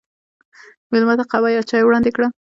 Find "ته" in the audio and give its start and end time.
1.19-1.23